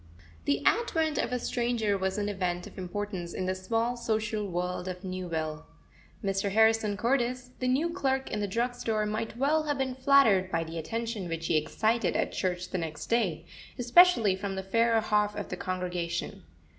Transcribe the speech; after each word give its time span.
The 0.45 0.65
advent 0.65 1.19
of 1.19 1.31
a 1.31 1.37
stranger 1.37 1.95
was 1.95 2.17
an 2.17 2.27
event 2.27 2.65
of 2.65 2.75
importance 2.79 3.35
in 3.35 3.45
the 3.45 3.53
small 3.53 3.95
social 3.95 4.47
world 4.47 4.87
of 4.87 5.03
Newville. 5.03 5.67
Mr. 6.23 6.51
Harrison 6.53 6.97
Cordis, 6.97 7.51
the 7.59 7.67
new 7.67 7.91
clerk 7.91 8.31
in 8.31 8.39
the 8.39 8.47
drug 8.47 8.73
store, 8.73 9.05
might 9.05 9.37
well 9.37 9.61
have 9.65 9.77
been 9.77 9.93
flattered 9.93 10.49
by 10.51 10.63
the 10.63 10.79
attention 10.79 11.29
which 11.29 11.45
he 11.45 11.55
excited 11.55 12.15
at 12.15 12.31
church 12.31 12.71
the 12.71 12.79
next 12.79 13.11
day, 13.11 13.45
especially 13.77 14.35
from 14.35 14.55
the 14.55 14.63
fairer 14.63 15.01
half 15.01 15.35
of 15.35 15.49
the 15.49 15.55
congregation. 15.55 16.45